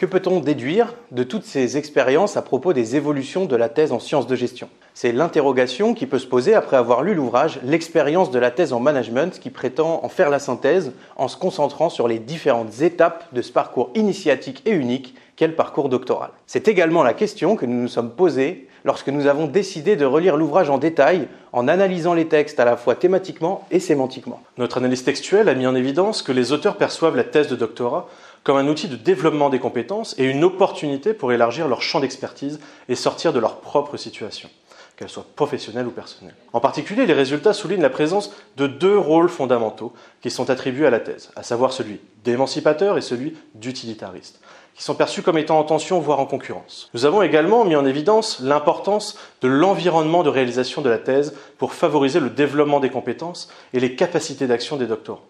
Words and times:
Que 0.00 0.06
peut-on 0.06 0.40
déduire 0.40 0.94
de 1.10 1.22
toutes 1.24 1.44
ces 1.44 1.76
expériences 1.76 2.38
à 2.38 2.40
propos 2.40 2.72
des 2.72 2.96
évolutions 2.96 3.44
de 3.44 3.54
la 3.54 3.68
thèse 3.68 3.92
en 3.92 3.98
sciences 3.98 4.26
de 4.26 4.34
gestion? 4.34 4.70
C'est 4.94 5.12
l'interrogation 5.12 5.92
qui 5.92 6.06
peut 6.06 6.18
se 6.18 6.26
poser 6.26 6.54
après 6.54 6.78
avoir 6.78 7.02
lu 7.02 7.12
l'ouvrage 7.12 7.60
L'expérience 7.64 8.30
de 8.30 8.38
la 8.38 8.50
thèse 8.50 8.72
en 8.72 8.80
management 8.80 9.38
qui 9.38 9.50
prétend 9.50 10.00
en 10.02 10.08
faire 10.08 10.30
la 10.30 10.38
synthèse 10.38 10.92
en 11.16 11.28
se 11.28 11.36
concentrant 11.36 11.90
sur 11.90 12.08
les 12.08 12.18
différentes 12.18 12.80
étapes 12.80 13.26
de 13.34 13.42
ce 13.42 13.52
parcours 13.52 13.90
initiatique 13.94 14.62
et 14.64 14.70
unique 14.70 15.14
qu'est 15.36 15.48
le 15.48 15.54
parcours 15.54 15.90
doctoral. 15.90 16.30
C'est 16.46 16.68
également 16.68 17.02
la 17.02 17.12
question 17.12 17.54
que 17.54 17.66
nous 17.66 17.82
nous 17.82 17.88
sommes 17.88 18.12
posées 18.12 18.68
lorsque 18.84 19.08
nous 19.08 19.26
avons 19.26 19.46
décidé 19.46 19.96
de 19.96 20.06
relire 20.06 20.38
l'ouvrage 20.38 20.70
en 20.70 20.78
détail 20.78 21.28
en 21.52 21.68
analysant 21.68 22.14
les 22.14 22.26
textes 22.26 22.60
à 22.60 22.64
la 22.64 22.76
fois 22.76 22.94
thématiquement 22.94 23.66
et 23.70 23.80
sémantiquement. 23.80 24.40
Notre 24.56 24.78
analyse 24.78 25.04
textuelle 25.04 25.48
a 25.48 25.54
mis 25.54 25.66
en 25.66 25.74
évidence 25.74 26.22
que 26.22 26.32
les 26.32 26.52
auteurs 26.52 26.76
perçoivent 26.76 27.16
la 27.16 27.24
thèse 27.24 27.48
de 27.48 27.56
doctorat 27.56 28.08
comme 28.44 28.56
un 28.56 28.68
outil 28.68 28.88
de 28.88 28.96
développement 28.96 29.50
des 29.50 29.58
compétences 29.58 30.14
et 30.18 30.24
une 30.24 30.44
opportunité 30.44 31.14
pour 31.14 31.32
élargir 31.32 31.68
leur 31.68 31.82
champ 31.82 32.00
d'expertise 32.00 32.60
et 32.88 32.94
sortir 32.94 33.32
de 33.32 33.38
leur 33.38 33.60
propre 33.60 33.96
situation, 33.96 34.48
qu'elle 34.96 35.08
soit 35.08 35.26
professionnelle 35.36 35.86
ou 35.86 35.90
personnelle. 35.90 36.34
En 36.52 36.60
particulier, 36.60 37.06
les 37.06 37.12
résultats 37.12 37.52
soulignent 37.52 37.82
la 37.82 37.90
présence 37.90 38.32
de 38.56 38.66
deux 38.66 38.96
rôles 38.98 39.28
fondamentaux 39.28 39.92
qui 40.22 40.30
sont 40.30 40.50
attribués 40.50 40.86
à 40.86 40.90
la 40.90 41.00
thèse, 41.00 41.30
à 41.36 41.42
savoir 41.42 41.72
celui 41.72 42.00
d'émancipateur 42.24 42.96
et 42.96 43.02
celui 43.02 43.36
d'utilitariste 43.54 44.40
qui 44.80 44.84
sont 44.84 44.94
perçus 44.94 45.20
comme 45.20 45.36
étant 45.36 45.58
en 45.58 45.64
tension, 45.64 46.00
voire 46.00 46.20
en 46.20 46.26
concurrence. 46.26 46.88
Nous 46.94 47.04
avons 47.04 47.20
également 47.20 47.66
mis 47.66 47.76
en 47.76 47.84
évidence 47.84 48.40
l'importance 48.40 49.18
de 49.42 49.48
l'environnement 49.48 50.22
de 50.22 50.30
réalisation 50.30 50.80
de 50.80 50.88
la 50.88 50.96
thèse 50.96 51.34
pour 51.58 51.74
favoriser 51.74 52.20
le 52.20 52.30
développement 52.30 52.80
des 52.80 52.88
compétences 52.88 53.50
et 53.74 53.80
les 53.80 53.94
capacités 53.94 54.46
d'action 54.46 54.76
des 54.76 54.86
doctorants 54.86 55.26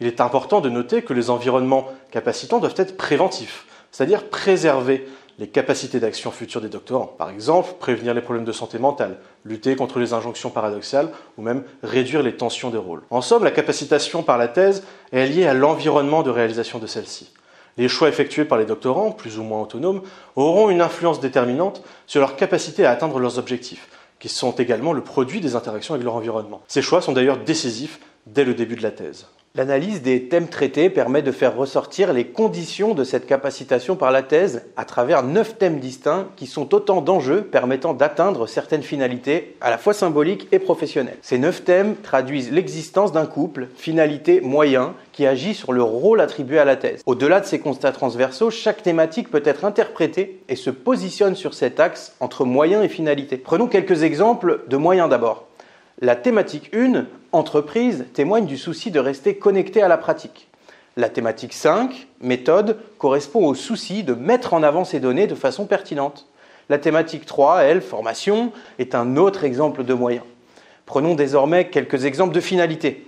il 0.00 0.06
est 0.06 0.20
important 0.20 0.60
de 0.60 0.68
noter 0.68 1.02
que 1.02 1.12
les 1.12 1.30
environnements 1.30 1.88
capacitants 2.10 2.58
doivent 2.58 2.74
être 2.76 2.96
préventifs, 2.96 3.66
c'est-à-dire 3.90 4.28
préserver 4.28 5.06
les 5.38 5.48
capacités 5.48 6.00
d'action 6.00 6.30
futures 6.30 6.60
des 6.60 6.68
doctorants. 6.68 7.06
Par 7.06 7.30
exemple, 7.30 7.72
prévenir 7.78 8.12
les 8.12 8.20
problèmes 8.20 8.44
de 8.44 8.52
santé 8.52 8.78
mentale, 8.78 9.16
lutter 9.46 9.74
contre 9.74 9.98
les 9.98 10.12
injonctions 10.12 10.50
paradoxales 10.50 11.08
ou 11.38 11.42
même 11.42 11.64
réduire 11.82 12.22
les 12.22 12.36
tensions 12.36 12.68
de 12.68 12.76
rôle. 12.76 13.02
En 13.08 13.22
somme, 13.22 13.42
la 13.42 13.50
capacitation 13.50 14.22
par 14.22 14.36
la 14.36 14.48
thèse 14.48 14.84
est 15.12 15.26
liée 15.26 15.46
à 15.46 15.54
l'environnement 15.54 16.22
de 16.22 16.30
réalisation 16.30 16.78
de 16.78 16.86
celle-ci. 16.86 17.32
Les 17.78 17.88
choix 17.88 18.08
effectués 18.08 18.44
par 18.44 18.58
les 18.58 18.66
doctorants, 18.66 19.12
plus 19.12 19.38
ou 19.38 19.42
moins 19.42 19.62
autonomes, 19.62 20.02
auront 20.36 20.68
une 20.68 20.82
influence 20.82 21.20
déterminante 21.20 21.82
sur 22.06 22.20
leur 22.20 22.36
capacité 22.36 22.84
à 22.84 22.90
atteindre 22.90 23.18
leurs 23.18 23.38
objectifs, 23.38 23.88
qui 24.18 24.28
sont 24.28 24.52
également 24.52 24.92
le 24.92 25.02
produit 25.02 25.40
des 25.40 25.56
interactions 25.56 25.94
avec 25.94 26.04
leur 26.04 26.16
environnement. 26.16 26.60
Ces 26.68 26.82
choix 26.82 27.00
sont 27.00 27.12
d'ailleurs 27.12 27.38
décisifs 27.38 28.00
dès 28.26 28.44
le 28.44 28.52
début 28.52 28.76
de 28.76 28.82
la 28.82 28.90
thèse. 28.90 29.26
L'analyse 29.56 30.00
des 30.00 30.28
thèmes 30.28 30.46
traités 30.46 30.90
permet 30.90 31.22
de 31.22 31.32
faire 31.32 31.56
ressortir 31.56 32.12
les 32.12 32.24
conditions 32.24 32.94
de 32.94 33.02
cette 33.02 33.26
capacitation 33.26 33.96
par 33.96 34.12
la 34.12 34.22
thèse 34.22 34.62
à 34.76 34.84
travers 34.84 35.24
neuf 35.24 35.58
thèmes 35.58 35.80
distincts 35.80 36.28
qui 36.36 36.46
sont 36.46 36.72
autant 36.72 37.00
d'enjeux 37.00 37.42
permettant 37.42 37.92
d'atteindre 37.92 38.46
certaines 38.46 38.84
finalités 38.84 39.56
à 39.60 39.70
la 39.70 39.76
fois 39.76 39.92
symboliques 39.92 40.46
et 40.52 40.60
professionnelles. 40.60 41.18
Ces 41.20 41.38
neuf 41.38 41.64
thèmes 41.64 41.96
traduisent 41.96 42.52
l'existence 42.52 43.10
d'un 43.10 43.26
couple, 43.26 43.66
finalité 43.74 44.40
moyen, 44.40 44.94
qui 45.10 45.26
agit 45.26 45.54
sur 45.54 45.72
le 45.72 45.82
rôle 45.82 46.20
attribué 46.20 46.60
à 46.60 46.64
la 46.64 46.76
thèse. 46.76 47.02
Au-delà 47.04 47.40
de 47.40 47.46
ces 47.46 47.58
constats 47.58 47.90
transversaux, 47.90 48.52
chaque 48.52 48.84
thématique 48.84 49.32
peut 49.32 49.42
être 49.44 49.64
interprétée 49.64 50.42
et 50.48 50.54
se 50.54 50.70
positionne 50.70 51.34
sur 51.34 51.54
cet 51.54 51.80
axe 51.80 52.14
entre 52.20 52.44
moyen 52.44 52.84
et 52.84 52.88
finalité. 52.88 53.36
Prenons 53.36 53.66
quelques 53.66 54.04
exemples 54.04 54.62
de 54.68 54.76
moyens 54.76 55.10
d'abord. 55.10 55.49
La 56.02 56.16
thématique 56.16 56.70
1, 56.74 57.04
entreprise, 57.32 58.06
témoigne 58.14 58.46
du 58.46 58.56
souci 58.56 58.90
de 58.90 58.98
rester 58.98 59.36
connecté 59.36 59.82
à 59.82 59.88
la 59.88 59.98
pratique. 59.98 60.48
La 60.96 61.10
thématique 61.10 61.52
5, 61.52 62.08
méthode, 62.22 62.78
correspond 62.96 63.44
au 63.44 63.54
souci 63.54 64.02
de 64.02 64.14
mettre 64.14 64.54
en 64.54 64.62
avant 64.62 64.84
ces 64.84 64.98
données 64.98 65.26
de 65.26 65.34
façon 65.34 65.66
pertinente. 65.66 66.26
La 66.70 66.78
thématique 66.78 67.26
3, 67.26 67.64
elle, 67.64 67.82
formation, 67.82 68.50
est 68.78 68.94
un 68.94 69.18
autre 69.18 69.44
exemple 69.44 69.84
de 69.84 69.92
moyen. 69.92 70.22
Prenons 70.86 71.14
désormais 71.14 71.68
quelques 71.68 72.06
exemples 72.06 72.34
de 72.34 72.40
finalités. 72.40 73.06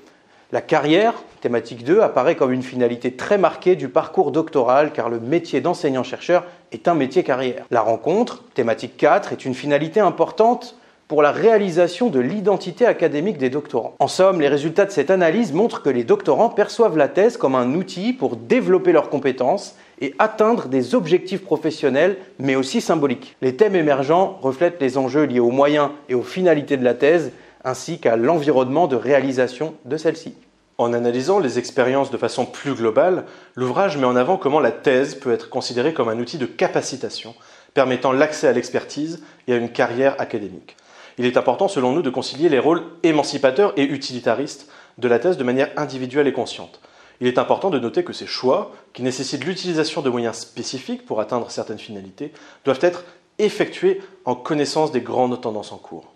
La 0.53 0.61
carrière, 0.61 1.15
thématique 1.41 1.85
2, 1.85 2.01
apparaît 2.01 2.37
comme 2.37 2.53
une 2.53 2.63
finalité 2.63 3.17
très 3.17 3.39
marquée 3.39 3.75
du 3.75 3.89
parcours 3.89 4.33
doctoral 4.33 4.93
car 4.93 5.09
le 5.09 5.19
métier 5.19 5.63
d'enseignant-chercheur 5.63 6.45
est 6.73 6.89
un 6.89 6.95
métier 6.95 7.25
carrière. 7.25 7.65
La 7.71 7.81
rencontre, 7.81 8.45
thématique 8.53 8.99
4, 8.99 9.33
est 9.33 9.47
une 9.47 9.55
finalité 9.55 10.01
importante 10.01 10.77
pour 11.13 11.21
la 11.21 11.31
réalisation 11.31 12.09
de 12.09 12.21
l'identité 12.21 12.87
académique 12.87 13.37
des 13.37 13.51
doctorants. 13.51 13.95
En 13.99 14.09
somme, 14.09 14.41
les 14.41 14.49
résultats 14.49 14.87
de 14.87 14.91
cette 14.91 15.11
analyse 15.11 15.53
montrent 15.53 15.83
que 15.83 15.91
les 15.91 16.05
doctorants 16.05 16.49
perçoivent 16.49 16.97
la 16.97 17.07
thèse 17.07 17.37
comme 17.37 17.55
un 17.55 17.75
outil 17.75 18.15
pour 18.15 18.37
développer 18.37 18.93
leurs 18.93 19.11
compétences 19.11 19.75
et 20.01 20.15
atteindre 20.19 20.69
des 20.69 20.95
objectifs 20.95 21.45
professionnels, 21.45 22.17
mais 22.39 22.57
aussi 22.57 22.81
symboliques. 22.81 23.37
Les 23.43 23.57
thèmes 23.57 23.77
émergents 23.77 24.39
reflètent 24.41 24.81
les 24.81 24.97
enjeux 24.97 25.25
liés 25.25 25.39
aux 25.39 25.51
moyens 25.51 25.91
et 26.09 26.15
aux 26.15 26.23
finalités 26.23 26.79
de 26.79 26.85
la 26.85 26.95
thèse, 26.95 27.33
ainsi 27.63 27.99
qu'à 27.99 28.17
l'environnement 28.17 28.87
de 28.87 28.97
réalisation 28.97 29.75
de 29.85 29.99
celle-ci. 29.99 30.35
En 30.79 30.95
analysant 30.95 31.41
les 31.41 31.59
expériences 31.59 32.11
de 32.11 32.17
façon 32.17 32.47
plus 32.47 32.73
globale, 32.73 33.27
l'ouvrage 33.55 33.99
met 33.99 34.07
en 34.07 34.17
avant 34.17 34.39
comment 34.39 34.61
la 34.61 34.73
thèse 34.73 35.15
peut 35.15 35.35
être 35.35 35.51
considérée 35.51 35.93
comme 35.93 36.09
un 36.09 36.19
outil 36.19 36.39
de 36.39 36.47
capacitation 36.47 37.35
permettant 37.75 38.13
l'accès 38.13 38.49
à 38.49 38.53
l'expertise 38.53 39.23
et 39.47 39.53
à 39.53 39.57
une 39.57 39.69
carrière 39.69 40.19
académique 40.19 40.75
il 41.19 41.27
est 41.27 41.37
important 41.37 41.69
selon 41.69 41.93
nous 41.93 42.03
de 42.03 42.11
concilier 42.11 42.49
les 42.49 42.59
rôles 42.59 42.83
émancipateurs 43.03 43.73
et 43.77 43.85
utilitaristes 43.85 44.69
de 44.99 45.09
la 45.09 45.19
thèse 45.19 45.37
de 45.37 45.45
manière 45.45 45.71
individuelle 45.77 46.27
et 46.27 46.33
consciente. 46.33 46.81
Il 47.21 47.27
est 47.27 47.39
important 47.39 47.71
de 47.71 47.79
noter 47.79 48.03
que 48.03 48.13
ces 48.13 48.27
choix, 48.27 48.73
qui 48.93 49.03
nécessitent 49.03 49.45
l'utilisation 49.45 50.03
de 50.03 50.11
moyens 50.11 50.39
spécifiques 50.39 51.07
pour 51.07 51.21
atteindre 51.21 51.51
certaines 51.51 51.79
finalités, 51.79 52.33
doivent 52.65 52.81
être 52.83 53.05
effectués 53.39 54.03
en 54.25 54.35
connaissance 54.35 54.93
des 54.93 55.01
grandes 55.01 55.41
tendances 55.41 55.73
en 55.73 55.79
cours. 55.79 56.13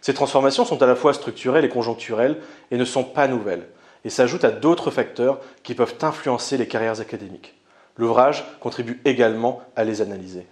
Ces 0.00 0.14
transformations 0.14 0.64
sont 0.64 0.82
à 0.82 0.86
la 0.86 0.96
fois 0.96 1.14
structurelles 1.14 1.64
et 1.64 1.68
conjoncturelles 1.68 2.38
et 2.70 2.76
ne 2.76 2.84
sont 2.84 3.04
pas 3.04 3.26
nouvelles, 3.26 3.66
et 4.04 4.10
s'ajoutent 4.10 4.44
à 4.44 4.50
d'autres 4.50 4.90
facteurs 4.90 5.40
qui 5.62 5.74
peuvent 5.74 5.96
influencer 6.02 6.56
les 6.56 6.68
carrières 6.68 7.00
académiques. 7.00 7.54
L'ouvrage 7.96 8.44
contribue 8.60 9.00
également 9.04 9.62
à 9.76 9.84
les 9.84 10.02
analyser. 10.02 10.46